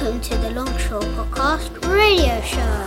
[0.00, 2.86] Welcome to the Longshaw Podcast Radio Show.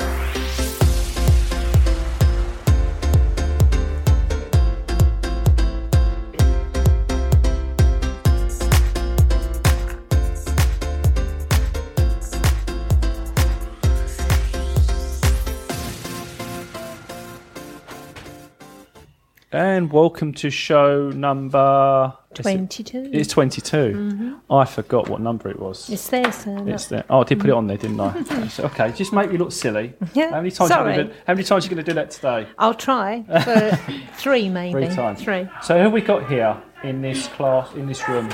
[19.52, 23.10] And welcome to show number 22.
[23.14, 23.78] It's 22.
[23.78, 24.54] Mm-hmm.
[24.54, 25.90] I forgot what number it was.
[25.90, 26.68] It's there, sir.
[26.68, 27.04] It's there.
[27.10, 27.58] Oh, I did put it mm.
[27.58, 28.10] on there, didn't I?
[28.22, 29.94] That's- okay, just make me look silly.
[30.14, 30.72] Yeah, How many times?
[30.72, 30.96] Are sorry.
[30.96, 32.48] you gonna, how many times are you going to do that today?
[32.58, 34.86] I'll try for three, maybe.
[34.86, 35.22] Three times.
[35.22, 35.48] Three.
[35.62, 38.30] So who have we got here in this class, in this room?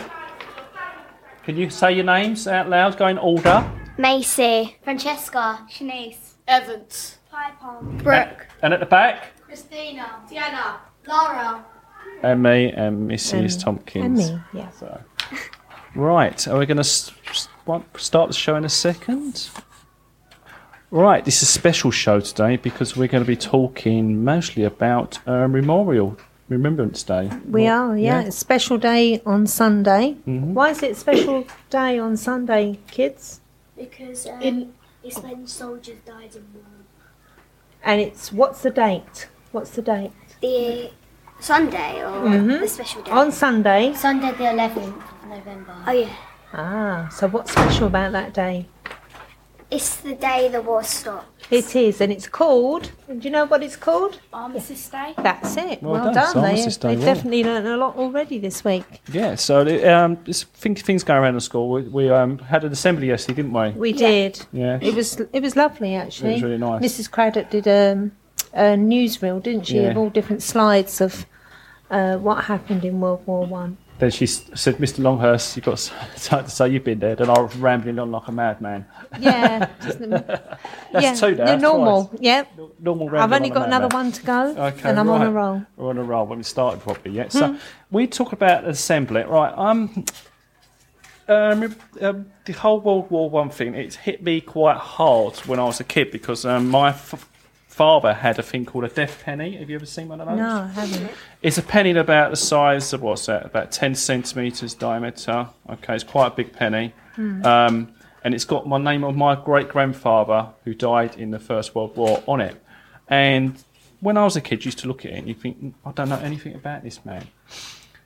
[1.44, 2.98] Can you say your names out loud?
[2.98, 3.70] Go in order.
[3.98, 7.18] Macy, Francesca, Shanice, Evans.
[7.32, 10.22] Piper, Brooke, And at the back, Christina.
[10.30, 10.78] Tiana.
[11.08, 11.66] Laura.
[12.24, 13.56] And me and Mrs.
[13.56, 14.30] Um, Tompkins.
[14.30, 14.70] And me, yeah.
[14.72, 15.02] So,
[15.96, 19.50] right, are we going to start the show in a second?
[20.92, 25.20] Right, this is a special show today because we're going to be talking mostly about
[25.28, 27.30] uh, Memorial Remembrance Day.
[27.48, 28.24] We are, yeah.
[28.24, 28.30] yeah.
[28.32, 30.18] Special day on Sunday.
[30.28, 30.54] Mhm.
[30.54, 33.40] Why is it special day on Sunday, kids?
[33.78, 36.64] Because um, In- it's when soldiers died in war.
[37.84, 39.30] And it's what's the date?
[39.52, 40.12] What's the date?
[40.42, 40.90] The
[41.40, 42.60] Sunday or Mhm.
[42.62, 43.12] the special day?
[43.12, 43.94] On Sunday.
[43.96, 45.74] Sunday the 11th of November.
[45.88, 46.08] Oh yeah.
[46.54, 48.68] Ah, so what's special about that day?
[49.72, 51.28] It's the day the war stopped.
[51.52, 52.90] It is, and it's called.
[53.08, 54.20] Do you know what it's called?
[54.34, 55.14] Armistice Day.
[55.18, 55.84] That's it.
[55.84, 56.14] Well Well, done.
[56.16, 56.24] done.
[56.26, 57.14] It's They, Armistice Day, they've well.
[57.16, 58.84] definitely learned a lot already this week.
[59.12, 59.62] Yeah, so
[59.94, 61.70] um, this thing, things going around the school.
[61.70, 63.70] We, we um, had an assembly yesterday, didn't we?
[63.80, 64.44] We did.
[64.52, 64.80] Yeah.
[64.82, 66.32] It was it was lovely actually.
[66.32, 66.82] It was really nice.
[66.82, 67.12] Mrs.
[67.12, 68.12] Craddock did um,
[68.54, 69.90] a newsreel, didn't she, Yeah.
[69.92, 71.26] of all different slides of
[71.92, 73.78] uh, what happened in World War One.
[73.98, 75.00] Then she said, "Mr.
[75.00, 75.78] Longhurst, you've got
[76.16, 76.70] to say.
[76.70, 78.86] You've been there." Then I was rambling on like a madman.
[79.20, 80.54] Yeah, just, That's
[80.94, 81.56] yeah, two now.
[81.58, 82.06] normal.
[82.06, 82.22] twice.
[82.22, 82.44] Yeah,
[82.80, 85.64] Normal I've only got another one to go, Okay, and I'm on a roll.
[85.76, 87.28] We're on a roll when we started properly, yeah.
[87.28, 87.58] So
[87.92, 89.54] we talk about assembly, right?
[89.58, 90.06] Um,
[91.28, 95.64] um, um, the whole World War One thing, it hit me quite hard when I
[95.66, 97.29] was a kid because um, my f-
[97.80, 99.56] father had a thing called a death penny.
[99.56, 100.38] Have you ever seen one of those?
[100.38, 101.12] No, I haven't.
[101.42, 103.46] It's a penny about the size of what's that?
[103.46, 105.48] About ten centimeters diameter.
[105.70, 106.94] Okay, it's quite a big penny.
[107.18, 107.94] Um,
[108.26, 111.96] and it's got my name of my great grandfather who died in the First World
[111.96, 112.62] War on it.
[113.08, 113.64] And
[114.02, 115.74] when I was a kid, you used to look at it and you think, "Mm,
[115.86, 117.28] I don't know anything about this man.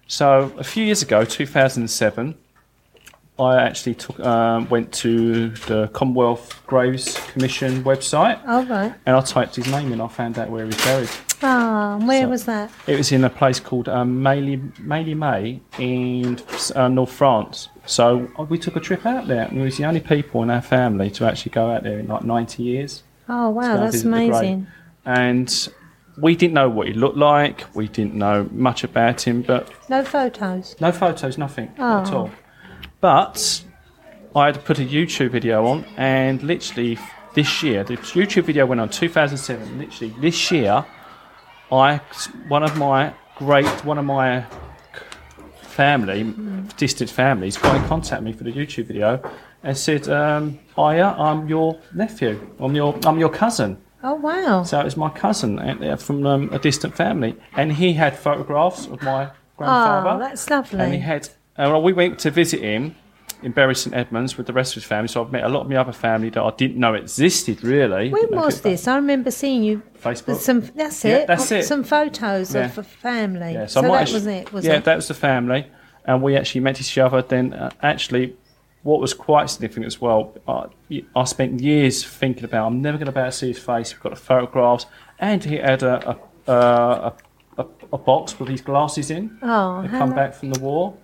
[0.05, 2.35] So a few years ago, 2007,
[3.39, 8.93] I actually took um, went to the Commonwealth Graves Commission website All right.
[9.07, 9.99] and I typed his name in.
[10.01, 11.09] I found out where he was buried.
[11.41, 12.69] Ah, where So- was that?
[12.85, 16.39] It was in a place called um, Mailly, May in
[16.75, 17.69] uh, North France.
[17.85, 20.49] So uh, we took a trip out there, and we was the only people in
[20.51, 23.03] our family to actually go out there in like 90 years.
[23.27, 24.29] Oh wow, that's visit the grave.
[24.29, 24.67] amazing.
[25.05, 25.69] And
[26.21, 27.65] we didn't know what he looked like.
[27.75, 30.75] We didn't know much about him, but No photos.
[30.79, 32.17] no photos, nothing at Oh.
[32.17, 32.31] all.
[33.03, 33.61] But
[34.33, 36.97] I had to put a YouTube video on, and literally
[37.33, 39.77] this year, the YouTube video went on 2007.
[39.77, 40.85] Literally this year,
[41.69, 41.97] I
[42.47, 44.45] one of my great one of my
[45.63, 46.33] family,
[46.77, 49.21] distant families, got in contact with me for the YouTube video
[49.63, 52.39] and said, um, "Hiya, I'm your nephew.
[52.57, 54.63] I'm your I'm your cousin." Oh wow.
[54.63, 58.87] So it was my cousin uh, from um, a distant family, and he had photographs
[58.87, 60.09] of my grandfather.
[60.09, 61.27] Oh, that's And he had,
[61.57, 62.95] uh, well, we went to visit him
[63.41, 65.07] in Bury St Edmunds with the rest of his family.
[65.09, 68.09] So I've met a lot of my other family that I didn't know existed really.
[68.09, 68.87] When was this?
[68.87, 69.81] I remember seeing you.
[70.01, 70.37] Facebook.
[70.37, 70.61] Some.
[70.61, 71.27] That's Yeah, it.
[71.27, 71.63] that's oh, it.
[71.63, 72.65] Some photos Yeah.
[72.65, 73.53] of a family.
[73.53, 74.53] Yeah, so might that actu- was it.
[74.53, 74.85] Was yeah, it?
[74.85, 75.67] that was the family,
[76.05, 77.21] and we actually met each other.
[77.21, 78.35] Then uh, actually,
[78.83, 80.67] what was quite significant as well, I,
[81.15, 82.67] I spent years thinking about.
[82.67, 83.93] I'm never going to be able to see his face.
[83.93, 84.85] We've got the photographs,
[85.19, 87.13] and he had a a, a,
[87.57, 89.37] a, a box with his glasses in.
[89.41, 90.95] oh, They come back from the war.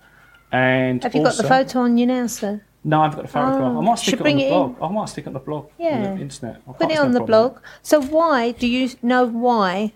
[0.52, 2.60] And Have you got the photo on you now, sir?
[2.82, 3.62] No, I've got the photograph.
[3.62, 4.76] Oh, I might stick it on the blog.
[4.82, 5.68] I might stick it on the blog.
[5.78, 6.08] Yeah.
[6.08, 6.62] On the internet.
[6.68, 7.58] I Put it on no the blog.
[7.82, 9.92] So why do you know why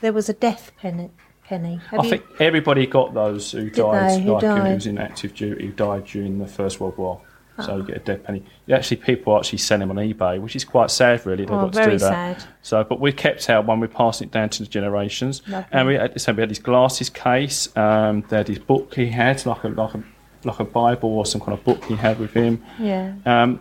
[0.00, 1.10] there was a death penny?
[1.44, 1.76] Penny.
[1.90, 2.10] Have I you?
[2.10, 4.22] think everybody got those who died, they?
[4.24, 4.74] Who like who died?
[4.74, 7.20] was in active duty, who died during the First World War.
[7.64, 8.42] So you get a dead penny.
[8.70, 11.44] Actually, people actually sell them on eBay, which is quite sad, really.
[11.44, 12.40] They've Oh, got to do that.
[12.40, 12.44] sad.
[12.62, 13.80] So, but we kept our one.
[13.80, 15.42] We're passing it down to the generations.
[15.48, 15.68] Lovely.
[15.72, 17.74] And we had, so we had his glasses case.
[17.76, 20.02] Um, they had his book he had, like a like a
[20.44, 22.62] like a Bible or some kind of book he had with him.
[22.78, 23.14] Yeah.
[23.24, 23.60] Um,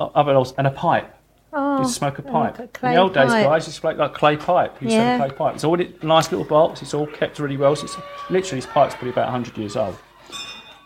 [0.00, 1.10] other else, and a pipe.
[1.56, 2.58] Oh, You smoke a like pipe.
[2.82, 4.80] a In the old days, guys, you smoke like clay pipe.
[4.82, 5.18] You yeah.
[5.18, 5.18] Yeah.
[5.26, 5.54] clay pipe.
[5.54, 6.82] It's all in a nice little box.
[6.82, 7.76] It's all kept really well.
[7.76, 7.96] So it's,
[8.28, 9.96] literally, this pipe's probably about 100 years old.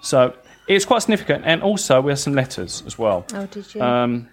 [0.02, 0.34] So
[0.68, 3.24] it was quite significant, and also we had some letters as well.
[3.34, 3.82] Oh, did you?
[3.82, 4.28] Um,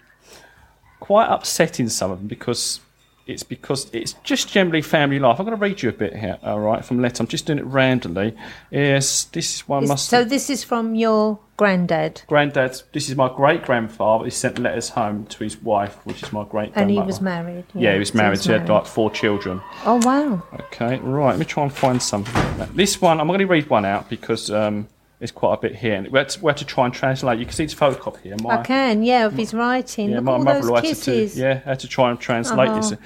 [1.00, 2.80] quite upsetting some of them because
[3.28, 5.40] it's because it's just generally family life.
[5.40, 7.24] I'm going to read you a bit here, all right, from letter.
[7.24, 8.36] I'm just doing it randomly.
[8.70, 10.10] Yes, this is one Is- must.
[10.10, 14.26] so this is from your granddad, Granddad, this is my great grandfather.
[14.26, 17.66] He sent letters home to his wife, which is my great and he was married.
[17.74, 18.40] Yeah, he was married.
[18.40, 18.54] so.
[18.54, 19.62] He had like four children.
[19.86, 20.44] Oh wow!
[20.66, 21.30] Okay, right.
[21.30, 22.58] Let me try and find something.
[22.58, 22.76] Like.
[22.76, 24.88] This one, I'm going to read one out because um,
[25.20, 27.40] there's quite a bit here, and we had, to, we had to try and translate.
[27.40, 28.36] You can see it's photocopy here.
[28.42, 30.10] My, I can, yeah, of his writing.
[30.10, 31.38] yeah, Look my all mother those had to, kisses.
[31.38, 32.92] yeah, had to try and translate this.
[32.92, 32.98] Oh.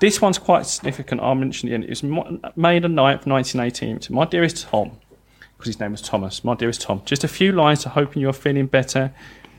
[0.00, 1.20] This one's quite significant.
[1.20, 1.84] I'll mention it.
[1.84, 4.00] It was May the 9th, 1918.
[4.00, 4.98] To my dearest Tom,
[5.56, 6.42] because his name was Thomas.
[6.42, 9.14] My dearest Tom, just a few lines to hoping you are feeling better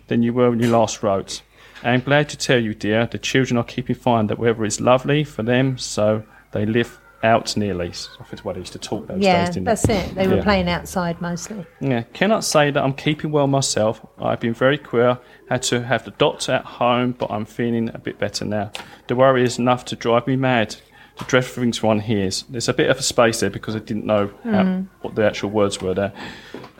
[0.08, 1.42] than you were when you last wrote.
[1.82, 4.28] I am glad to tell you, dear, the children are keeping fine.
[4.28, 7.92] That weather is lovely for them, so they live out nearly.
[7.94, 9.98] So I think what I used to talk those Yeah, days, didn't that's they?
[10.00, 10.16] it.
[10.16, 10.44] They were Yeah.
[10.44, 11.66] playing outside mostly.
[11.80, 14.06] Yeah, cannot say that I'm keeping well myself.
[14.22, 15.18] I've been very queer.
[15.50, 18.72] Had to have the doctor at home, but I'm feeling a bit better now.
[19.08, 20.76] The worry is enough to drive me mad.
[21.18, 22.44] The dreadful things one hears.
[22.50, 25.52] There's a bit of a space there because I didn't know how, what the actual
[25.52, 26.12] words were there.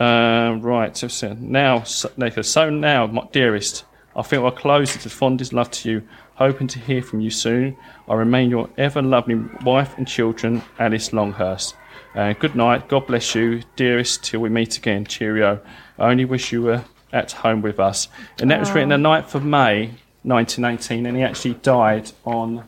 [0.00, 2.10] Um, right, so, so now, so,
[2.42, 3.84] so now, my dearest,
[4.16, 6.02] I feel I'll close with the fondest love to you,
[6.36, 7.76] hoping to hear from you soon.
[8.08, 11.74] I remain your ever lovely wife and children, Alice Longhurst.
[12.14, 12.88] Uh, good night.
[12.88, 15.04] God bless you, dearest, till we meet again.
[15.04, 15.60] Cheerio.
[15.98, 18.08] I only wish you were at home with us.
[18.40, 19.92] And that was written the 9th of May,
[20.22, 22.64] 1918, and he actually died on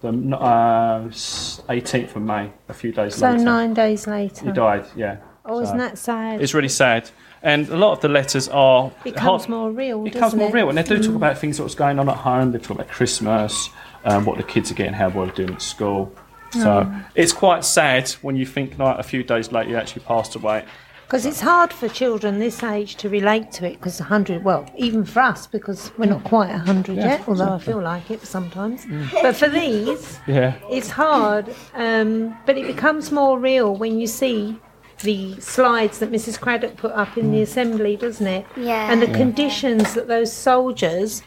[0.00, 3.38] the uh, 18th of May, a few days later.
[3.38, 4.46] So nine days later.
[4.46, 5.18] He died, yeah.
[5.44, 6.40] Oh, isn't that sad?
[6.40, 7.10] It's really sad.
[7.42, 8.90] And a lot of the letters are.
[9.04, 10.04] It becomes more real.
[10.06, 10.54] it becomes more it?
[10.54, 11.06] real, and they do Mm.
[11.06, 12.52] talk about things that was going on at home.
[12.52, 13.70] They talk about Christmas,
[14.04, 16.12] um, what the kids are getting, how well they're doing at school.
[16.52, 17.04] So Mm.
[17.14, 20.64] it's quite sad when you think like a few days later you actually passed away.
[21.06, 23.74] Because it's hard for children this age to relate to it.
[23.74, 27.22] Because a 100, well, even for us, because we're not quite a 100 Yeah, yet,
[27.26, 28.84] although I feel like it sometimes.
[28.84, 29.08] Mm.
[29.22, 31.46] But for these, Yeah, it's hard.
[31.74, 34.58] Um, but it becomes more real when you see
[35.00, 36.40] the slides that Mrs.
[36.40, 37.32] Craddock put up in Mm.
[37.32, 38.46] the assembly, doesn't it?
[38.56, 38.90] Yeah.
[38.90, 41.22] And the conditions that those soldiers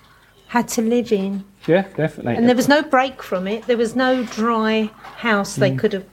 [0.47, 1.45] had to live in.
[1.67, 2.35] yeah, definitely.
[2.35, 3.67] And there was no break from it.
[3.67, 5.59] There was no dry house Mm.
[5.59, 6.05] they could have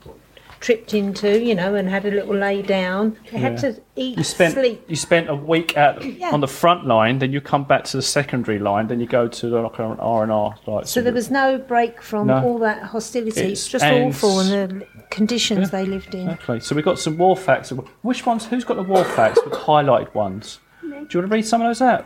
[0.59, 3.15] tripped into, you know, and had a little lay down.
[3.31, 3.59] They had Yeah.
[3.71, 4.83] to eat, you spent sleep.
[4.87, 6.31] you spent a week at Yeah.
[6.31, 9.27] on the front line, then you come back to the secondary line, then you go
[9.27, 10.55] to the, like an R and R.
[10.67, 12.43] Like, So there was no break from No.
[12.43, 13.39] all that hostility.
[13.39, 16.29] It's- It's just and- awful, and the conditions they lived in.
[16.29, 16.59] Exactly.
[16.59, 17.71] So we got some war facts.
[18.01, 18.45] Which ones?
[18.47, 20.59] Who's got the war facts with highlighted ones?
[20.81, 22.05] Do you want to read some of those out?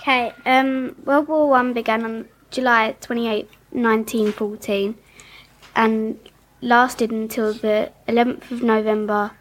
[0.00, 4.94] Okay, um, World War One began on July 28, 1914,
[5.76, 6.18] and
[6.60, 9.32] lasted until the 11th of November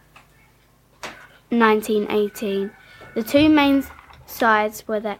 [1.49, 2.71] 1918.
[3.15, 3.83] The two main
[4.25, 5.17] sides were the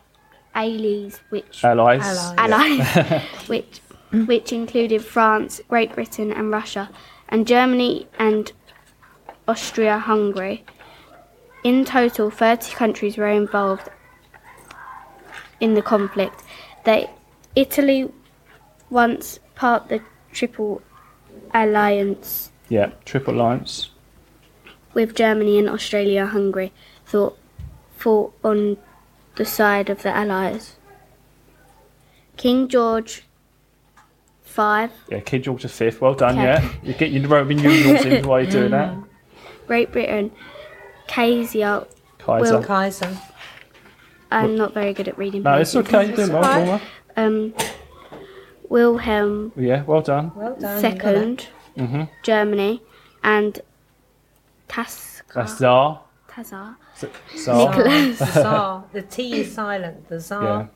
[0.53, 2.01] Allies, which Allies.
[2.03, 2.35] Allies.
[2.37, 3.81] allies, which
[4.25, 6.89] which included France, Great Britain, and Russia,
[7.29, 8.51] and Germany and
[9.47, 10.63] Austria-Hungary.
[11.63, 13.89] In total, 30 countries were involved
[15.59, 16.43] in the conflict.
[16.85, 17.09] They,
[17.55, 18.09] Italy,
[18.89, 20.01] once part of the
[20.31, 20.81] Triple
[21.63, 23.89] Alliance Yeah, Triple Alliance.
[24.93, 26.71] with Germany and Australia-Hungary,
[27.05, 27.37] thought
[27.95, 28.77] fought on
[29.35, 30.75] the side of the Allies.
[32.37, 33.23] King George
[34.45, 34.61] V
[35.09, 35.91] Yeah, King George V.
[35.99, 36.37] Well done.
[36.37, 36.43] Okay.
[36.43, 38.95] Yeah, you get your Roman numerals in while you're doing that.
[39.67, 40.31] Great Britain,
[41.07, 41.85] Kaiser.
[42.19, 42.57] Kaiser.
[42.59, 43.17] Will- Kaiser.
[44.29, 45.43] I'm not very good at reading.
[45.43, 45.93] no, it's places.
[45.93, 46.07] okay.
[46.07, 46.41] You're doing well.
[46.65, 46.81] well.
[47.15, 47.53] Um,
[48.69, 50.31] Wilhelm Yeah, well done.
[50.35, 50.83] Well done.
[50.83, 51.49] you got it.
[51.77, 52.81] II, Germany,
[53.23, 53.61] and
[54.67, 56.01] Tas- That's Tsar.
[56.29, 56.75] Tazar.
[56.97, 57.69] Z- Tsar.
[57.69, 58.19] Nicholas.
[58.19, 58.83] The Tsar.
[58.93, 60.09] The T is silent.
[60.09, 60.43] The Tsar.
[60.43, 60.67] Yeah.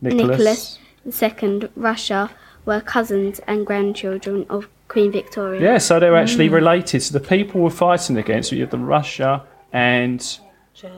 [0.00, 0.78] Nicholas.
[1.04, 2.30] Nicholas II, Russia,
[2.64, 5.60] were cousins and grandchildren of Queen Victoria.
[5.60, 6.54] Yeah, so they were actually mm.
[6.54, 7.02] related.
[7.02, 10.20] So the people we're fighting against, you have the Russia and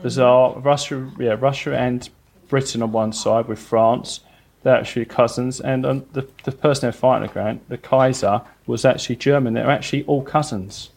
[0.01, 2.09] the Tsar, Russia, yeah, Russia and
[2.47, 4.21] Britain on one side with France.
[4.65, 9.17] They're actually cousins, and um, the the person they're fighting against, the Kaiser, was actually
[9.17, 9.53] German.
[9.53, 10.89] They're actually all cousins.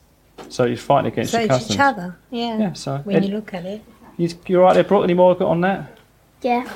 [0.48, 1.72] So you're fighting against So your cousins.
[1.72, 2.16] each other.
[2.30, 2.58] Yeah.
[2.58, 3.82] Yeah, so when and you look at it.
[4.16, 4.84] you, you're right there.
[4.84, 5.98] Brought any more on that?
[6.40, 6.66] Yeah.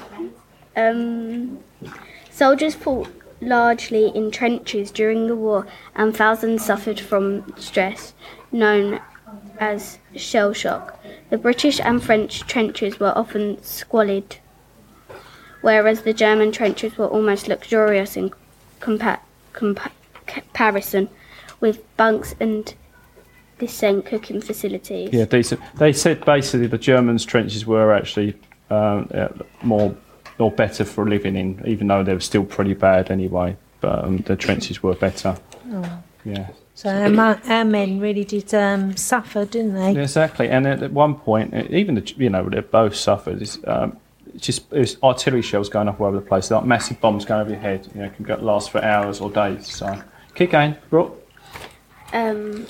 [0.77, 1.61] Um,
[2.31, 3.09] soldiers fought
[3.41, 8.13] largely in trenches during the war, and thousands suffered from stress,
[8.53, 9.01] known
[9.59, 11.03] as shell shock.
[11.31, 14.37] The British and French trenches were often squalid,
[15.63, 18.31] whereas the German trenches were almost luxurious in
[18.81, 19.21] compa-
[19.55, 19.91] compa-
[20.27, 21.09] comparison,
[21.61, 22.75] with bunks and
[23.59, 25.11] percent cooking facilities.
[25.13, 25.61] Yeah, decent.
[25.77, 28.35] They said basically the Germans' trenches were actually
[28.71, 29.29] um, uh,
[29.63, 29.95] more
[30.39, 33.57] or better for living in, even though they were still pretty bad anyway.
[33.81, 35.37] But um, the trenches were better.
[35.71, 36.03] Oh.
[36.25, 36.49] Yeah.
[36.75, 39.93] So our, our men really did um, suffer, didn't they?
[39.93, 40.49] Yeah, exactly.
[40.49, 43.47] And at, at one point, even the you know they both suffered.
[44.35, 47.51] It's, just artillery shells going up all over the place, like massive bombs going over
[47.51, 47.89] your head.
[47.95, 49.67] You know, can go, last for hours or days.
[49.73, 50.01] So
[50.35, 51.19] keep going, Brooke.
[52.13, 52.67] Um,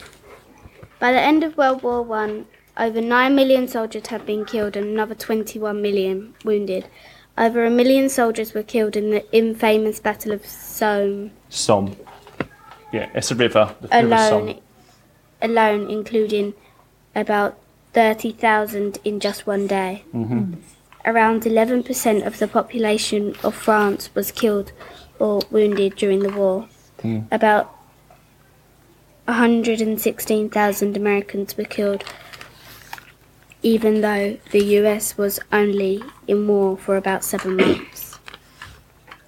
[0.98, 4.86] by the end of World War One, over nine million soldiers had been killed and
[4.86, 6.86] another 21 million wounded.
[7.36, 11.96] Over a million soldiers were killed in the infamous Battle of Somme Somme.
[12.92, 13.74] Yeah, it's a river.
[13.80, 14.60] The river alone, Somme.
[15.40, 16.54] alone, including
[17.14, 17.58] about
[17.94, 20.04] 30,000 in just one day.
[20.14, 20.54] Mm-hmm.
[21.04, 24.72] Around 11% of the population of France was killed
[25.18, 26.68] or wounded during the war.
[27.02, 27.26] Mm.
[27.32, 27.76] About
[29.26, 32.04] 116,000 Americans were killed,
[33.62, 38.18] even though the US was only in war for about seven months.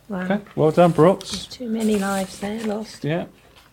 [0.08, 0.24] Wow.
[0.24, 1.46] Okay, well done, Brooks.
[1.46, 3.04] Too many lives there lost.
[3.04, 3.26] Yeah.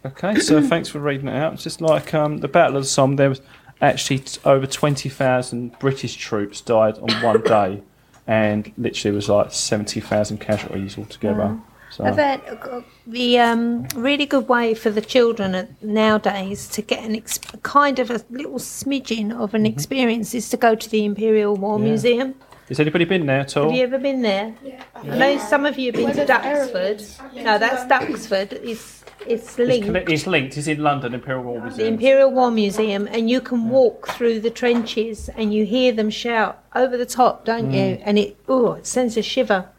[0.05, 1.53] Okay, so thanks for reading it out.
[1.53, 3.41] It's just like um, the Battle of the Somme, there was
[3.81, 7.81] actually t- over 20,000 British troops died on one day,
[8.27, 11.57] and literally it was like 70,000 casualties altogether.
[11.91, 17.03] So, I've had uh, the um, really good way for the children nowadays to get
[17.03, 21.03] an ex- kind of a little smidgen of an experience is to go to the
[21.03, 21.83] Imperial War Mm-hmm.
[21.85, 21.89] Yeah.
[21.91, 22.35] Museum.
[22.69, 23.65] has anybody been there at all?
[23.65, 24.53] Have you ever been there?
[24.95, 27.03] I know some of you have been to Duxford.
[27.35, 28.53] No, that's Duxford.
[28.53, 29.85] It's it's It's, linked.
[29.87, 30.57] conne- it's linked.
[30.57, 31.77] It's in London, Imperial War Museum.
[31.77, 31.93] the.
[31.93, 36.63] Imperial War Museum, and you can walk through the trenches and you hear them shout
[36.75, 37.95] over the top, don't you?
[37.97, 38.01] Mm.
[38.05, 39.69] And it oh, it sends a shiver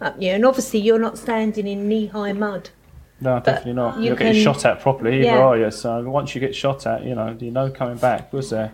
[0.00, 0.30] up you.
[0.30, 2.70] And obviously, you're not standing in knee-high mud.
[3.20, 3.98] no, definitely not.
[3.98, 5.38] you You're getting shot at properly, either, Yeah.
[5.38, 5.70] are you?
[5.70, 8.72] So once you get shot at, you know, you know coming back, was there?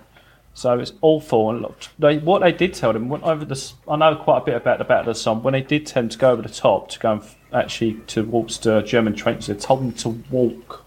[0.55, 1.51] So it's awful.
[1.51, 3.73] And look, they, what they did tell them went over the.
[3.87, 5.43] I know quite a bit about the Battle of Somme.
[5.43, 7.23] When they did tend to go over the top to go and
[7.57, 10.85] actually towards the German trenches, they told them to walk.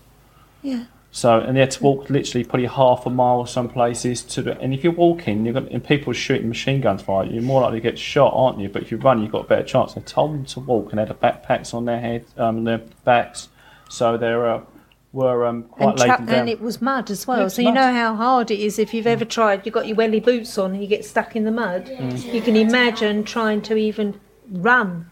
[0.62, 0.86] Yeah.
[1.12, 4.60] So and they had to walk literally probably half a mile some places to the,
[4.60, 7.42] and if you're walking you're got and people are shooting machine guns fire you, you're
[7.42, 8.70] more likely to get shot, aren't you?
[8.70, 9.94] But if you run you've got a better chance.
[9.94, 13.50] They told them to walk and they had backpacks on their head, um their backs.
[13.90, 14.60] So they uh,
[15.12, 18.16] were um, quite And, tra- and it was mud as well, so you know how
[18.16, 19.66] hard it is if you've ever tried.
[19.66, 21.88] You've got your welly boots on and you get stuck in the mud.
[21.88, 22.32] Mm.
[22.32, 24.20] You can imagine trying to even
[24.52, 25.10] run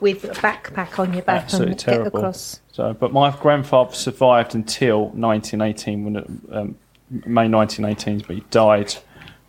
[0.00, 2.10] with a backpack on your back Absolutely and terrible.
[2.10, 2.60] get across.
[2.72, 6.76] So, but my grandfather survived until 1918, when it, um,
[7.10, 8.94] May 1918, but he died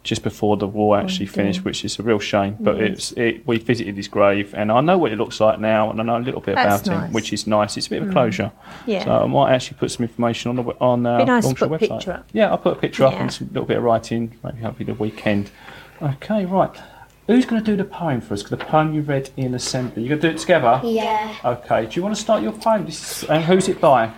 [0.03, 1.33] just before the war actually dear.
[1.33, 2.55] finished, which is a real shame.
[2.61, 5.89] But it's it, we visited his grave, and I know what it looks like now,
[5.91, 7.09] and I know a little bit That's about him, nice.
[7.09, 7.13] Mm.
[7.13, 7.75] which is nice.
[7.75, 8.51] It's a bit of a closure.
[8.85, 9.03] Yeah.
[9.03, 11.59] So I might actually put some information on the on our Be nice to Longshaw
[11.59, 11.97] put a website.
[11.97, 12.29] picture up.
[12.31, 14.37] Yeah, I'll put a picture up and a little bit of writing.
[14.43, 15.51] Maybe hopefully the weekend.
[16.01, 16.71] Okay, right.
[17.27, 18.41] Who's going to do the poem for us?
[18.41, 20.03] 'Cause the poem you read in assembly.
[20.03, 20.79] You're going to do it together?
[20.83, 21.33] Yeah.
[21.43, 21.85] Okay.
[21.85, 22.85] Do you want to start your poem?
[22.85, 24.11] This is, and who's it by?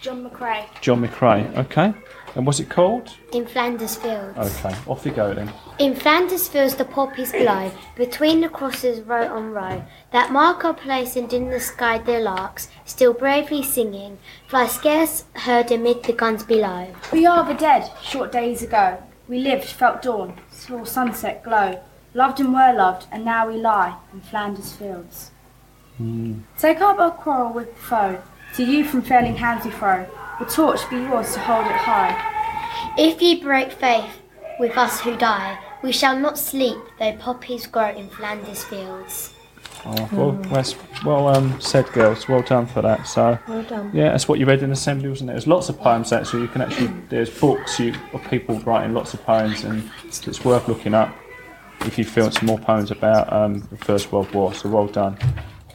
[0.00, 0.64] John McCrae.
[0.80, 1.56] John McCrae.
[1.56, 1.94] Okay.
[2.34, 3.10] And what's it called?
[3.32, 4.36] In Flanders Fields.
[4.36, 4.74] Okay.
[4.86, 5.50] Off you go then.
[5.78, 10.74] In Flanders fields the poppies blow, between the crosses row on row, that mark our
[10.74, 16.12] place and in the sky the larks, still bravely singing, fly scarce heard amid the
[16.12, 16.88] guns below.
[17.12, 18.98] We are the dead, short days ago.
[19.28, 21.82] We lived, felt dawn, saw sunset glow,
[22.14, 25.32] loved and were loved, and now we lie in Flanders fields.
[25.96, 26.40] Hmm.
[26.58, 28.22] Take up our quarrel with the foe,
[28.54, 30.06] to you from failing hands we throw,
[30.38, 32.14] the torch be yours to hold it high.
[32.98, 34.20] If ye break faith
[34.60, 39.35] with us who die, we shall not sleep though poppies grow in Flanders fields.
[39.88, 40.74] Oh, well, that's
[41.04, 42.28] well um, said, girls.
[42.28, 43.06] Well done for that.
[43.06, 43.90] So, Well done.
[43.94, 45.34] yeah, that's what you read in assembly, wasn't it?
[45.34, 46.42] There's lots of poems actually.
[46.42, 50.44] You can actually there's books you of people writing lots of poems, and it's, it's
[50.44, 51.14] worth looking up
[51.82, 54.52] if you feel some more poems about um, the First World War.
[54.54, 55.16] So, well done.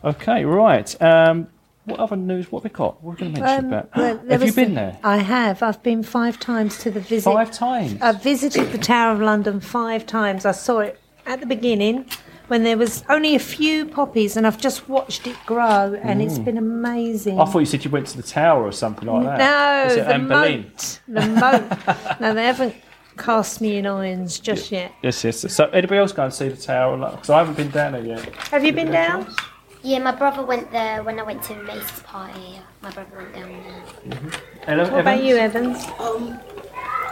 [0.04, 1.02] Okay, right.
[1.02, 1.48] Um,
[1.86, 2.52] what other news?
[2.52, 3.02] What have we got?
[3.04, 3.96] What are we going to mention Um, about?
[3.98, 5.64] well, there have you was been the- there I have.
[5.64, 7.32] I've been five times to the visit.
[7.32, 8.02] five times?
[8.02, 10.46] I've visited the Tower of London five times.
[10.46, 12.06] I saw it at the beginning
[12.52, 16.38] when there was only a few poppies, and I've just watched it grow, and it's
[16.38, 17.40] been amazing.
[17.40, 19.96] I thought you said you went to the tower or something like that.
[19.96, 21.00] no, the moat.
[21.08, 22.20] The moat.
[22.20, 22.76] no, they haven't
[23.18, 24.92] cast me in irons just yet.
[25.02, 25.50] Yes, yes.
[25.54, 26.98] So, anybody else go and see the tower?
[26.98, 28.36] Because I haven't been down there yet.
[28.48, 29.34] Have you been down?
[29.82, 32.60] Yeah, my brother went there when I went to Mace's party.
[32.82, 34.20] My brother went down there.
[34.66, 35.86] Hello, What about you, Evans?
[36.00, 36.38] Um,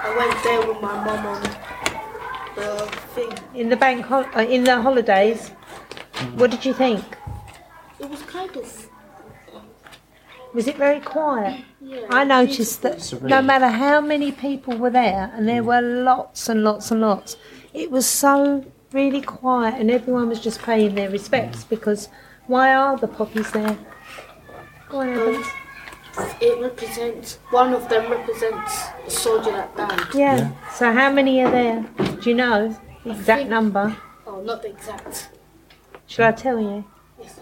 [0.01, 1.43] I went there with my mum on
[2.59, 2.85] the
[3.15, 3.31] thing.
[3.55, 5.49] In the bank, hol- uh, in the holidays.
[6.35, 7.03] What did you think?
[7.99, 8.89] It was kind of
[10.53, 11.63] Was it very quiet?
[11.81, 12.01] Yeah.
[12.09, 13.27] I noticed that Serene.
[13.29, 17.37] no matter how many people were there, and there were lots and lots and lots,
[17.73, 22.09] it was so really quiet, and everyone was just paying their respects because
[22.47, 23.77] why are the poppies there?
[24.89, 25.45] Go on, Evans.
[26.41, 30.07] It represents one of them represents a soldier that died.
[30.13, 30.51] Yeah.
[30.73, 31.85] So how many are there?
[32.21, 33.95] Do you know the exact think- number?
[34.27, 35.29] Oh, not the exact.
[36.07, 36.85] Shall I tell you?
[37.19, 37.39] Yes.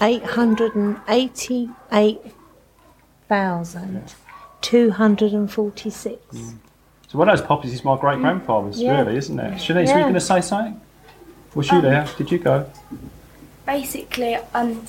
[0.00, 2.20] Eight hundred and eighty-eight
[3.28, 4.14] thousand
[4.60, 6.20] two hundred and forty-six.
[6.36, 6.58] Mm.
[7.08, 9.00] So one of those poppies is my great grandfather's, Yeah.
[9.00, 9.54] really, isn't it?
[9.54, 10.80] Shanice, were you going to say something?
[11.54, 12.06] Was you there?
[12.18, 12.66] Did you go?
[13.66, 14.86] basically, um,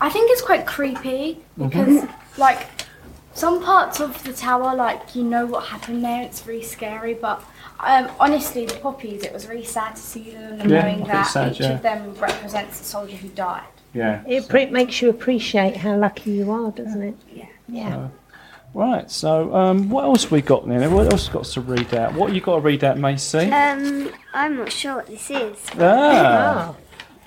[0.00, 1.68] I think it's quite creepy mm-hmm.
[1.68, 2.68] because, like,
[3.34, 7.42] some parts of the tower, like, you know what happened there, it's very scary, but
[7.80, 11.24] um, honestly, the poppies, it was really sad to see them and Yeah, knowing that
[11.24, 11.72] sad, each yeah.
[11.72, 13.64] of them represents a soldier who died.
[13.92, 14.22] Yeah.
[14.26, 17.16] It pre- makes you appreciate how lucky you are, doesn't it?
[17.32, 17.46] Yeah.
[17.68, 18.08] Yeah.
[18.72, 19.08] Right.
[19.08, 20.92] So, um, what else we got then?
[20.92, 22.14] What else got to read out?
[22.14, 23.50] What you got to read out, Macy?
[23.50, 25.56] Um, I'm not sure what this is.
[25.78, 26.70] Ah.
[26.70, 26.76] Oh.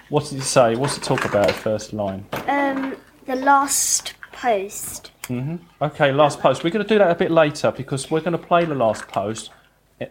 [0.10, 0.76] What did it say?
[0.76, 1.52] What's it talk about?
[1.52, 2.26] First line.
[2.48, 5.12] Um, the last post.
[5.27, 6.63] hmm Okay, last post.
[6.63, 9.08] We're going to do that a bit later because we're going to play the last
[9.08, 9.50] post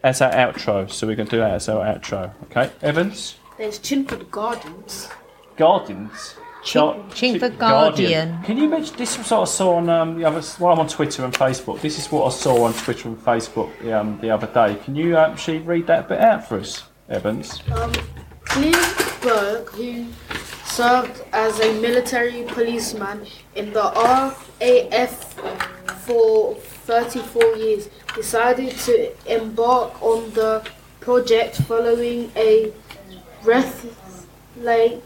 [0.02, 0.90] as our outro.
[0.90, 2.32] So we're going to do that as our outro.
[2.44, 3.36] Okay, Evans.
[3.58, 5.08] There's Chingford Gardens.
[5.56, 6.36] Gardens.
[6.64, 8.42] Ching- Chingford Guardian.
[8.42, 9.16] Can you mention this?
[9.16, 10.42] Was what I saw on um, the other.
[10.58, 11.80] Well, I'm on Twitter and Facebook.
[11.80, 14.74] This is what I saw on Twitter and Facebook um, the other day.
[14.84, 17.62] Can you actually read that bit out for us, Evans?
[17.72, 17.92] Um,
[18.44, 20.06] Cliff Berg, who
[20.76, 23.80] served as a military policeman in the
[24.60, 25.32] RAF
[26.04, 30.62] for 34 years, decided to embark on the
[31.00, 32.70] project following a
[33.42, 35.00] breath-laying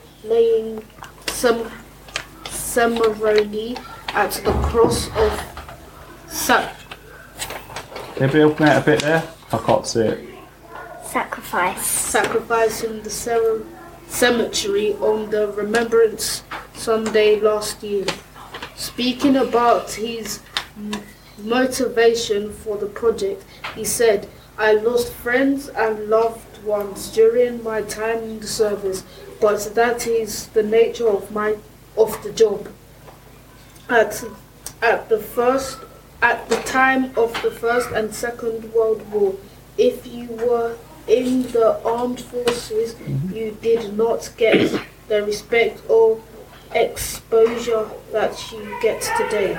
[1.29, 1.71] sem-
[2.49, 3.77] ceremony
[4.09, 5.41] at the cross of
[6.27, 6.69] Sa-
[8.17, 9.23] Can you help me a bit there?
[9.53, 10.19] I can't see it.
[11.05, 11.87] Sacrifice.
[11.87, 13.63] Sacrificing the cere-
[14.11, 16.43] cemetery on the Remembrance
[16.75, 18.05] Sunday last year.
[18.75, 20.41] Speaking about his
[21.39, 23.45] motivation for the project,
[23.75, 29.05] he said, I lost friends and loved ones during my time in the service,
[29.41, 31.57] but that is the nature of my
[31.97, 32.69] of the job.
[33.89, 34.23] At
[34.83, 35.79] at the first
[36.21, 39.35] at the time of the First and Second World War,
[39.79, 40.77] if you were
[41.11, 43.35] in the armed forces, mm-hmm.
[43.35, 46.21] you did not get the respect or
[46.73, 49.59] exposure that you get today.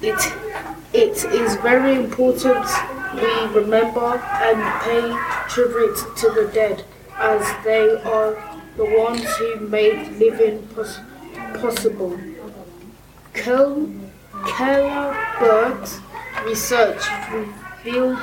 [0.00, 0.20] It,
[0.94, 2.64] it is very important
[3.14, 5.04] we remember and pay
[5.48, 6.84] tribute to the dead,
[7.18, 8.32] as they are
[8.76, 11.00] the ones who made living pos-
[11.60, 12.18] possible.
[13.34, 13.90] Kel-
[14.46, 16.00] Kellerberg's
[16.44, 18.18] research revealed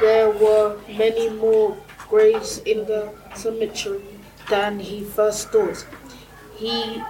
[0.00, 1.76] there were many more
[2.08, 4.02] graves in the cemetery
[4.48, 5.86] than he first thought.
[6.56, 7.02] He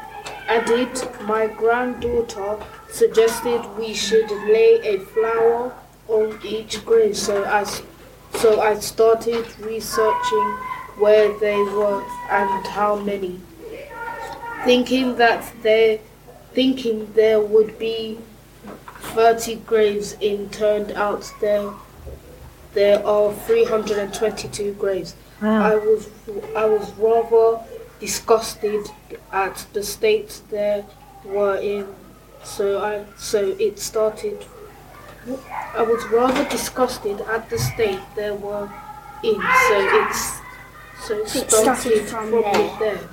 [0.48, 0.90] added,
[1.22, 2.59] My granddaughter
[2.90, 5.74] suggested we should lay a flower
[6.09, 7.64] on each grave, so I,
[8.38, 10.48] so I started researching
[10.98, 13.40] where they were and how many.
[14.64, 16.00] Thinking that there,
[16.53, 18.18] thinking there would be
[19.14, 21.72] 30 graves in turned out there
[22.75, 25.15] there are 322 graves.
[25.43, 26.09] I was
[26.55, 27.65] I was rather
[27.99, 28.87] disgusted
[29.33, 30.85] at the state they
[31.25, 31.87] were in,
[32.45, 34.45] so I so it started.
[35.75, 38.71] I was rather disgusted at the state they were
[39.23, 40.41] in, so it's
[41.07, 42.79] so it started, started from from there.
[42.79, 43.09] there.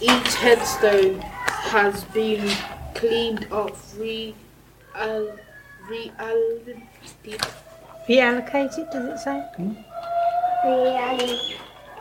[0.00, 2.48] Each headstone has been
[2.94, 4.34] cleaned up, re,
[4.94, 5.38] uh, al,
[5.88, 7.67] reallocated uh,
[8.08, 9.44] Reallocated, does it say?
[10.64, 11.38] Real,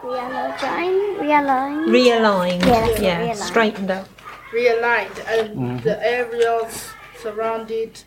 [0.02, 1.86] realign, realign.
[1.90, 2.66] Realigned.
[2.66, 3.28] Yeah, yeah.
[3.28, 3.36] realigned.
[3.36, 4.08] Straightened up.
[4.54, 5.78] realigned and mm-hmm.
[5.84, 6.90] the areas
[7.22, 8.04] surrounded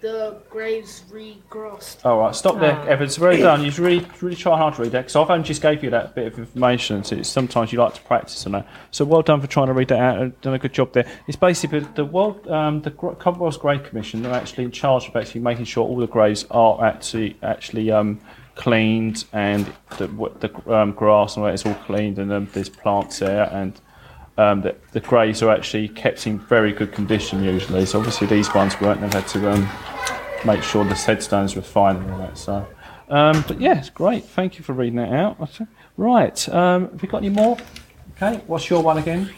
[0.00, 2.04] the graves regrassed.
[2.06, 2.86] All right, stop there, Ah.
[2.86, 3.18] Evans.
[3.18, 3.62] Well done.
[3.64, 6.14] You've really, really tried hard to read that because I've only just gave you that
[6.14, 7.04] bit of information.
[7.04, 8.66] So it's, sometimes you like to practice on that.
[8.90, 10.18] So well done for trying to read that out.
[10.18, 11.06] and Done a good job there.
[11.26, 14.22] It's basically the world, um, the Gr- Commonwealth's Grave Commission.
[14.22, 18.20] They're actually in charge of actually making sure all the graves are actually actually um,
[18.54, 20.06] cleaned and the
[20.40, 23.78] the um, grass and all that is all cleaned and um, there's plants there and.
[24.38, 27.84] Um, the, the graves are actually kept in very good condition usually.
[27.84, 29.02] So obviously these ones weren't.
[29.02, 29.68] They've had to um,
[30.44, 32.38] make sure the headstones were fine and all that.
[32.38, 32.66] So,
[33.08, 34.24] um, but yeah, it's great.
[34.24, 35.36] Thank you for reading that out.
[35.96, 37.56] Right, um, have you got any more?
[38.16, 39.30] Okay, what's your one again?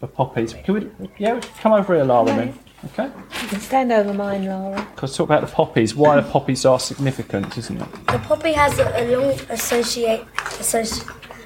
[0.00, 0.52] The poppies.
[0.52, 1.08] Can we?
[1.18, 2.26] Yeah, come over here, Lara.
[2.26, 2.58] Then.
[2.86, 3.10] Okay.
[3.42, 4.86] You can stand over mine, Laura.
[4.94, 5.94] Because talk about the poppies.
[5.94, 8.06] Why the poppies are significant, isn't it?
[8.08, 11.02] The poppy has a, a long associate, associ,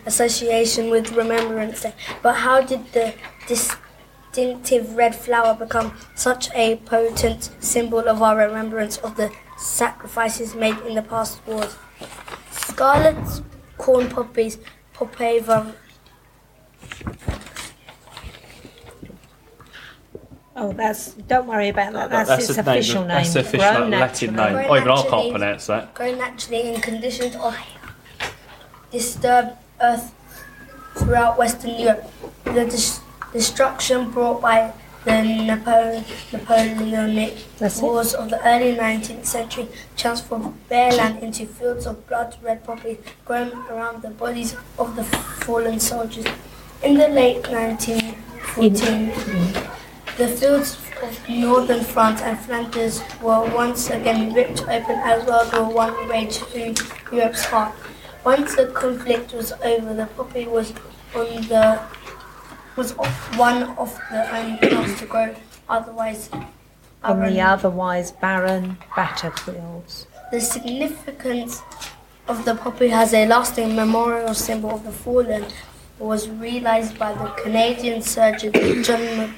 [0.06, 3.14] association with Remembrance Day, but how did the
[4.38, 10.78] distinctive red flower become such a potent symbol of our remembrance of the sacrifices made
[10.86, 11.76] in the past wars?
[12.52, 13.42] Scarlet
[13.78, 14.58] corn poppies,
[14.94, 15.74] Popeva
[20.60, 21.14] Oh, that's.
[21.14, 22.10] Don't worry about that.
[22.10, 23.08] That's, its the official name.
[23.08, 24.58] That's the official Grown Latin naturally.
[24.58, 24.66] name.
[24.66, 25.94] Grown Oh, even I can't pronounce that.
[25.94, 27.56] grow naturally in conditions of
[28.90, 30.12] disturbed earth
[30.96, 32.10] throughout Western Europe.
[32.42, 33.00] The dis-
[33.32, 34.72] destruction brought by
[35.04, 37.82] the Napo- Napoleonic That's it.
[37.82, 42.98] wars of the early 19th century transformed bare land into fields of blood red poppies
[43.24, 46.26] growing around the bodies of the fallen soldiers.
[46.82, 49.12] In the late 1914,
[50.16, 55.72] the fields of northern France and Flanders were once again ripped open as World War
[55.74, 56.74] One raged through
[57.12, 57.72] Europe's heart.
[58.24, 60.72] Once the conflict was over, the poppy was
[61.14, 61.80] on the
[62.78, 65.34] was of- one of the only plants to grow.
[65.68, 66.30] Otherwise,
[67.04, 70.06] On the otherwise barren battlefields.
[70.32, 71.62] The significance
[72.28, 75.44] of the poppy as a lasting memorial symbol of the fallen
[75.98, 78.52] was realized by the Canadian surgeon
[78.84, 79.30] John Mc-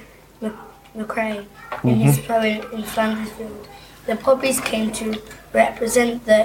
[0.43, 0.53] Mc-
[0.97, 1.47] McCrae
[1.85, 2.33] in his mm-hmm.
[2.33, 3.69] poem in Flanders Field.
[4.07, 5.07] The poppies came to
[5.53, 6.41] represent the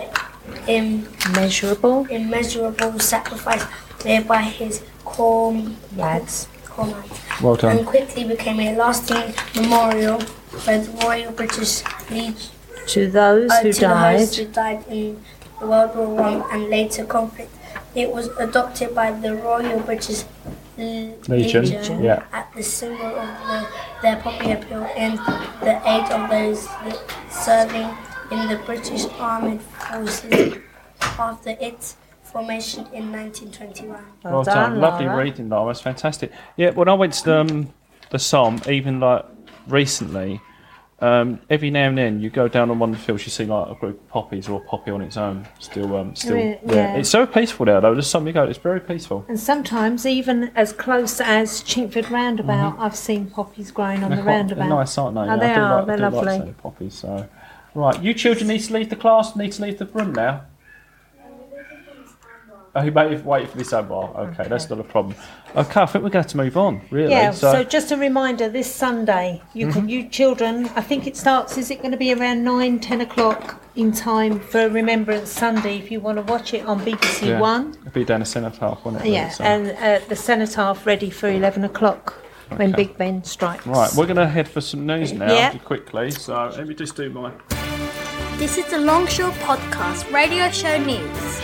[0.68, 3.66] im- Measurable immeasurable sacrifice
[4.06, 6.48] made by his com- lads.
[6.76, 7.78] Comrades Well done.
[7.78, 10.20] and quickly became a lasting memorial
[10.66, 12.36] by the Royal British Legion
[12.88, 14.20] To those uh, who to died.
[14.20, 15.22] hosts who died in
[15.60, 17.52] the World War One and later conflict.
[17.96, 20.24] It was adopted by the Royal British
[20.78, 22.24] L- Legion, yeah.
[22.34, 23.68] at the symbol of the,
[24.02, 25.16] their popular appeal in
[25.64, 26.68] the aid of those
[27.32, 27.90] serving
[28.32, 30.58] in the British Armed Forces
[31.18, 31.96] after its
[32.46, 33.98] formation in 1921.
[34.26, 35.24] Well, done, Lovely Lara.
[35.24, 35.72] reading, Lara.
[35.72, 36.34] It's fantastic.
[36.58, 37.74] Yeah, when I went to the, um,
[38.10, 39.24] the Somme, even like
[39.70, 40.42] recently,
[41.00, 43.46] um, every now and then you go down on one of the fields, you see
[43.46, 46.34] like a group of poppies or a poppy on its own, still, um, still.
[46.36, 46.60] Really?
[46.66, 46.74] yeah.
[46.74, 46.96] Yeah.
[46.98, 47.94] It's so peaceful there, though.
[47.94, 49.24] There's some you go, it's very peaceful.
[49.30, 54.24] And sometimes even as close as Chingford Roundabout, I've seen poppies growing on They're the
[54.24, 54.60] quite- roundabout.
[54.68, 55.22] They're nice, aren't they?
[55.22, 56.38] Oh, Yeah, they I do are, Like, they're I do like lovely.
[56.40, 56.94] seeing poppies.
[56.96, 57.30] So,
[57.76, 59.38] right, you children need to leave the class.
[59.38, 60.42] Need to leave the room now.
[62.78, 63.94] Oh, you might have waited for this over.
[63.94, 65.16] Okay, that's not a problem.
[65.56, 67.12] Okay, I think we're going to have to move on, really.
[67.12, 69.80] Yeah, so, so, just a reminder this Sunday, you Mm-hmm.
[69.80, 73.00] can, you children, I think it starts, is it going to be around 9, 10
[73.00, 77.40] o'clock in time for Remembrance Sunday if you want to watch it on BBC yeah,
[77.40, 77.70] One?
[77.80, 79.06] It'll be down the cenotaph, won't it?
[79.08, 82.14] Yeah, So- and uh, the cenotaph ready for 11 o'clock
[82.58, 83.66] when Big Ben strikes.
[83.66, 85.58] Right, we're going to head for some news now Yeah.
[85.60, 86.12] quickly.
[86.12, 87.32] So let me just do my.
[88.38, 91.42] This is the Longshaw Podcast Radio Show News.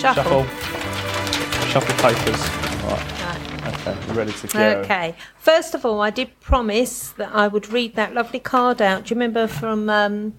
[0.00, 0.44] Shuffle.
[0.44, 1.66] Shuffle.
[1.68, 2.40] Shuffle papers.
[2.84, 3.74] Right.
[3.74, 4.80] Okay, we're ready to go.
[4.80, 5.14] Okay.
[5.36, 9.04] First of all, I did promise that I would read that lovely card out.
[9.04, 10.32] Do you remember from um,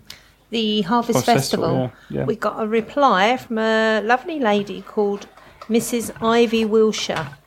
[0.49, 1.91] the Harvest Harvest Festival, Festival?
[2.09, 2.25] yeah, yeah.
[2.25, 5.27] We got a reply from a lovely lady called
[5.69, 6.11] Mrs.
[6.23, 7.37] Ivy Wilshire.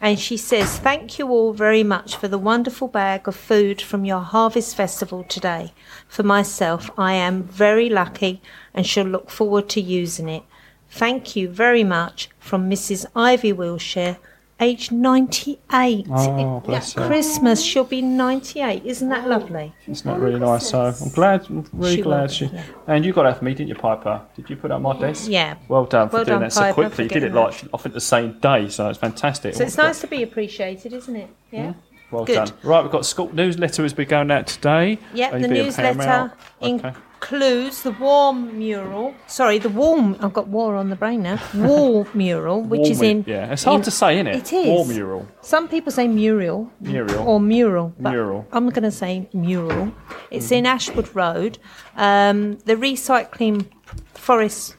[0.00, 4.04] And she says, Thank you all very much for the wonderful bag of food from
[4.04, 5.72] your Harvest Festival today.
[6.08, 8.42] For myself, I am very lucky
[8.74, 10.42] and shall look forward to using it.
[10.90, 13.06] Thank you very much from Mrs.
[13.14, 14.18] Ivy Wilshire,
[14.58, 16.06] age 98.
[16.10, 17.06] Oh, bless her.
[17.06, 18.84] Christmas, she'll be 98.
[18.84, 19.72] Isn't that lovely?
[19.86, 22.46] It's not really nice, so I'm glad, I'm really She glad will, she.
[22.46, 22.64] yeah.
[22.88, 24.20] And you got that for me, didn't you, Piper?
[24.34, 25.30] Did you put on my desk?
[25.30, 25.54] Yeah.
[25.68, 27.04] Well done for Well doing done, that so Piper, quickly.
[27.04, 29.54] You did it getting like, I think, the same day, so it's fantastic.
[29.54, 31.30] So it's nice to be appreciated, isn't it?
[31.52, 31.74] Yeah.
[32.10, 32.34] Well Good.
[32.34, 32.52] done.
[32.62, 34.98] Right, we've got school newsletter has been going out today.
[35.14, 39.14] Yep, the newsletter includes the wall mural.
[39.26, 40.16] Sorry, the wall.
[40.24, 41.38] I've got war on the brain now.
[41.54, 43.24] Wall mural, which is mu- in.
[43.26, 44.36] Yeah, it's hard in- to say, isn't it?
[44.36, 44.66] It is.
[44.66, 45.28] War mural.
[45.42, 46.70] Some people say mural.
[46.80, 47.28] Mural.
[47.28, 47.92] Or mural.
[47.98, 48.46] but Mural.
[48.52, 49.92] I'm going to say mural.
[50.30, 51.58] It's in Ashwood Road.
[51.96, 53.66] Um, the recycling
[54.14, 54.76] forest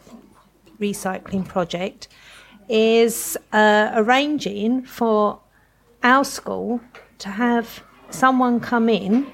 [0.80, 2.08] recycling project
[2.68, 5.40] is uh, arranging for
[6.04, 6.82] our school
[7.22, 9.32] to have someone come in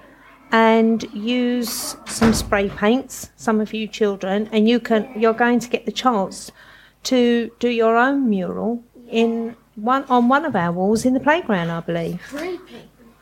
[0.51, 5.67] and use some spray paints some of you children and you can you're going to
[5.67, 6.51] get the chance
[7.03, 11.69] to do your own mural in one on one of our walls in the playground
[11.69, 12.21] i believe.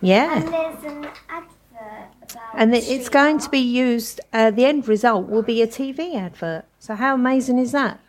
[0.01, 0.37] Yeah.
[0.37, 5.27] And there's an advert about and it's going to be used uh, the end result
[5.27, 6.65] will be a tv advert.
[6.79, 7.99] So how amazing is that?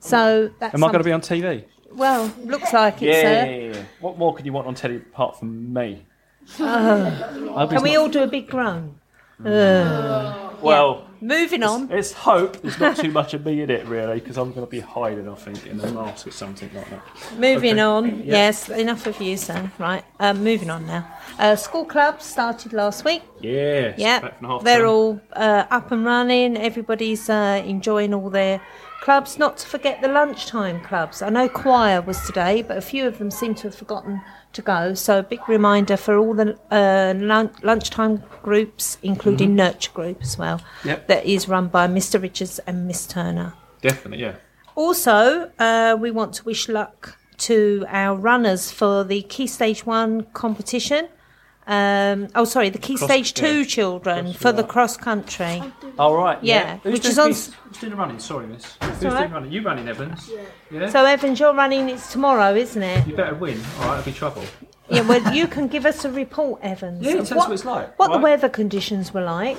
[0.00, 1.64] So that's Am I going to be on TV?
[1.96, 3.82] Well looks like it sir Yeah.
[4.00, 6.04] What more could you want on telly apart from me?
[6.60, 6.62] I
[7.58, 8.94] hope Can it's we not- all do a big groan?
[9.44, 10.56] Ugh.
[10.62, 11.88] well, Moving on.
[11.88, 14.70] let's hope there's not too much of me in it, really, because I'm going to
[14.70, 17.02] be hiding, I think, in a mask or something like that.
[17.38, 17.80] Moving Okay.
[17.80, 18.04] on.
[18.20, 18.32] Yeah.
[18.34, 19.70] Yes, enough of you, sir.
[19.78, 20.04] Right.
[20.20, 21.06] Um, moving on now.
[21.38, 23.22] Uh, school clubs started last week.
[23.40, 24.88] Yeah, back from half they're term.
[24.88, 26.56] all uh, up and running.
[26.56, 28.60] Everybody's uh, enjoying all their
[29.06, 29.38] clubs.
[29.38, 31.22] Not to forget the lunchtime clubs.
[31.22, 34.20] I know choir was today, but a few of them seem to have forgotten
[34.52, 34.94] to go.
[34.94, 40.36] So a big reminder for all the uh, lun- lunchtime groups, including nurture group as
[40.36, 40.58] well.
[40.58, 40.88] Mm-hmm.
[40.88, 41.06] Yep.
[41.06, 42.20] That is run by Mr.
[42.20, 43.54] Richards and Miss Turner.
[43.80, 44.34] Definitely, yeah.
[44.74, 50.24] Also, uh, we want to wish luck to our runners for the Key Stage 1
[50.32, 51.06] competition.
[51.66, 55.62] Um, oh, sorry, the Key Cross- Stage 2 children Cross- for the cross country.
[55.98, 56.38] All right.
[56.42, 58.18] Yeah, Who's which doing, is on Who's, who's doing the running?
[58.20, 58.76] Sorry, miss.
[58.80, 59.50] Who's all doing running?
[59.52, 60.30] You running, Evans?
[60.32, 60.42] Yeah.
[60.70, 60.88] Yeah.
[60.88, 63.06] So, Evans, you're running, it's tomorrow, isn't it?
[63.06, 63.58] you better win.
[63.58, 64.44] All right, there'll be trouble.
[64.88, 67.04] Yeah, well, you can give us a report, Evans.
[67.04, 69.58] Yeah, of tell us what it's like, What the weather conditions were like.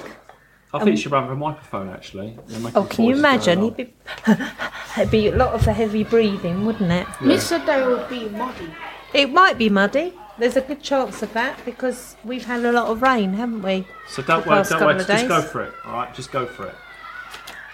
[0.73, 2.37] I think you should run with a microphone, actually.
[2.75, 3.63] Oh, can you imagine?
[3.63, 3.93] It'd be,
[4.97, 7.07] it'd be a lot of heavy breathing, wouldn't it?
[7.21, 8.69] Miss said they would be muddy.
[9.13, 10.13] It might be muddy.
[10.39, 13.87] There's a good chance of that because we've had a lot of rain, haven't we?
[14.07, 15.03] So don't worry, don't worry.
[15.03, 15.73] Just go for it.
[15.85, 16.75] All right, just go for it.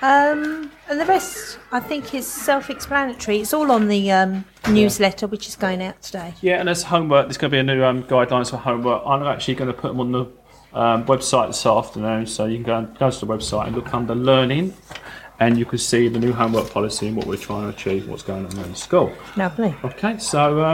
[0.01, 3.39] Um, and the rest, I think, is self-explanatory.
[3.39, 6.33] It's all on the um, newsletter, which is going out today.
[6.41, 7.27] Yeah, and there's homework.
[7.27, 9.01] There's going to be a new um, guidelines for homework.
[9.05, 10.25] I'm actually going to put them on the
[10.73, 13.93] um, website this afternoon, so you can go, and, go to the website and look
[13.93, 14.73] under learning,
[15.39, 18.23] and you can see the new homework policy and what we're trying to achieve, what's
[18.23, 19.13] going on in school.
[19.37, 19.73] Lovely.
[19.85, 20.65] Okay, so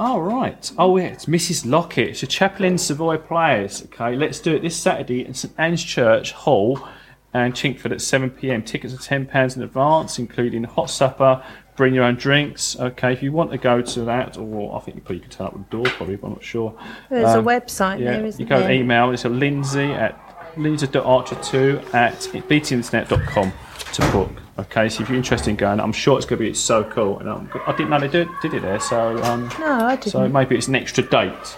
[0.00, 0.72] all right.
[0.78, 1.70] Oh yeah, it's Mrs.
[1.70, 2.08] Lockett.
[2.08, 3.82] It's a Chaplain Savoy Players.
[3.84, 6.88] Okay, let's do it this Saturday in St Anne's Church Hall
[7.34, 8.62] and Chingford at 7 pm.
[8.62, 11.44] Tickets are ten pounds in advance, including hot supper.
[11.76, 12.78] Bring your own drinks.
[12.80, 15.46] Okay, if you want to go to that, or I think you probably could turn
[15.48, 16.74] up at the door, probably, but I'm not sure.
[17.10, 18.72] There's Um, a website Yeah, there, isn't you go there?
[18.72, 19.10] email.
[19.12, 20.18] It's a Lindsay at
[20.56, 23.52] lindsay.archer2 at btinternet.com
[23.92, 24.30] to book.
[24.58, 27.18] Okay, so if you're interested in going, I'm sure it's going to be so cool.
[27.20, 30.12] And I'm, I didn't know they did, did it there, so um, No, I didn't.
[30.12, 31.56] so maybe it's an extra date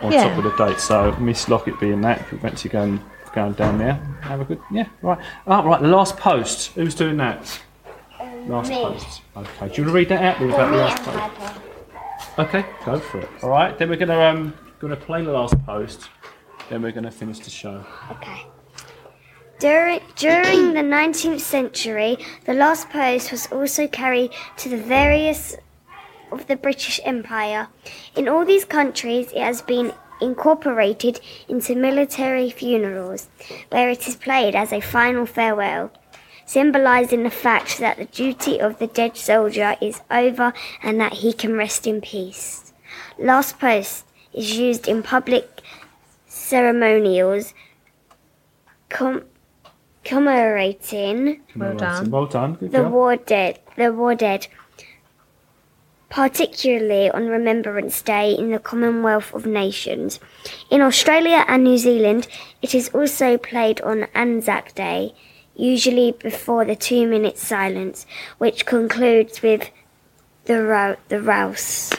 [0.00, 0.28] on Yeah.
[0.28, 0.78] top of the date.
[0.80, 3.00] So Miss Lockett being that, if you fancy going
[3.34, 5.18] going down there, have a good yeah right.
[5.48, 6.70] Oh, right, the last post.
[6.76, 7.60] Who's doing that?
[8.46, 8.76] Last me.
[8.76, 9.22] post.
[9.36, 10.40] Okay, do you want to read that out?
[10.40, 11.60] Or Or about the last post?
[12.38, 13.28] Okay, go for it.
[13.42, 16.08] All right, then we're gonna um gonna play the last post.
[16.70, 17.84] Then we're gonna finish the show.
[18.10, 18.46] Okay.
[19.58, 25.56] During, during the 19th century, the last post was also carried to the various
[26.32, 27.68] of the British Empire.
[28.16, 33.28] In all these countries, it has been incorporated into military funerals,
[33.70, 35.92] where it is played as a final farewell,
[36.46, 41.32] symbolising the fact that the duty of the dead soldier is over and that he
[41.32, 42.72] can rest in peace.
[43.18, 45.53] Last post is used in public
[46.48, 47.54] ceremonials
[48.90, 49.24] com-
[50.04, 52.10] commemorating Well done.
[52.10, 52.54] Well done.
[52.54, 52.92] Good the job.
[52.92, 54.46] war dead, the war dead,
[56.10, 60.20] particularly on Remembrance Day in the Commonwealth of Nations.
[60.70, 62.28] In Australia and New Zealand,
[62.62, 65.14] it is also played on Anzac Day,
[65.56, 68.06] usually before the two-minute silence,
[68.38, 69.70] which concludes with
[70.44, 71.90] the ro- the rouse.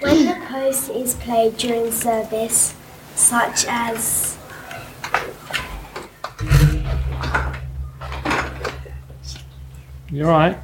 [0.00, 2.74] When the post is played during service,
[3.14, 4.36] such as
[10.10, 10.56] You're right.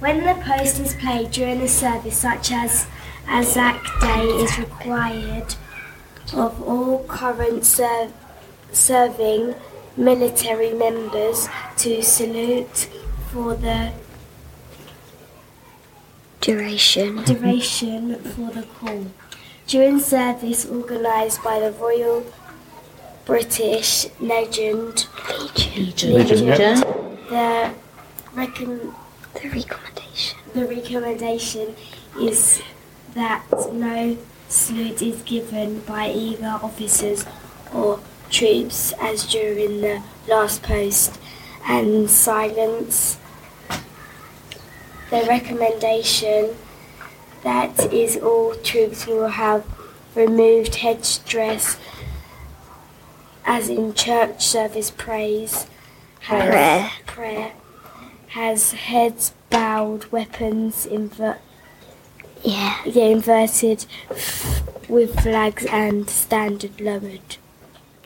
[0.00, 2.86] When the post is played during a service such as
[3.26, 5.54] Anzac Day is required
[6.34, 8.12] of all current ser-
[8.72, 9.54] serving
[9.96, 12.88] military members to salute
[13.30, 13.92] for the
[16.40, 19.06] duration duration for the call.
[19.66, 22.24] During service organised by the Royal
[23.24, 25.06] British Legend.
[25.76, 26.82] Legion, yeah.
[27.30, 27.74] the
[28.34, 28.94] recom-
[29.32, 30.38] the recommendation.
[30.52, 31.74] The recommendation
[32.20, 32.62] is
[33.14, 37.24] that no salute is given by either officers
[37.72, 38.00] or
[38.30, 41.18] troops as during the last post
[41.66, 43.18] and silence.
[45.10, 46.54] The recommendation
[47.44, 49.64] that is all troops will have
[50.14, 51.76] removed headdress
[53.44, 55.66] as in church service praise
[56.20, 56.90] has Prayer.
[57.06, 57.52] prayer
[58.28, 61.38] has heads bowed, weapons inver-
[62.42, 62.78] Yeah.
[62.84, 67.36] yeah, inverted f- with flags and standard lowered.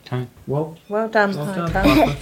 [0.06, 0.26] Okay.
[0.46, 1.70] Well, Well done, well done.
[1.72, 2.16] Piper.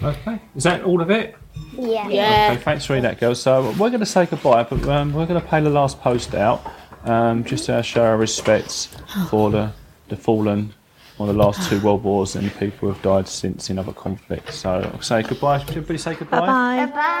[0.00, 0.06] Piper.
[0.06, 0.40] okay.
[0.56, 1.34] Is that all of it?
[1.80, 2.08] Yeah.
[2.08, 2.50] yeah.
[2.52, 3.40] Okay, thanks for reading that, girls.
[3.40, 6.34] So we're going to say goodbye, but um, we're going to pay the last post
[6.34, 6.64] out
[7.04, 8.88] um, just to show our respects
[9.28, 9.72] for the,
[10.08, 10.74] the fallen
[11.18, 14.56] on the last two world wars and people who have died since in other conflicts.
[14.56, 15.58] So I'll say goodbye.
[15.58, 16.40] Should everybody say goodbye?
[16.40, 16.86] Bye-bye.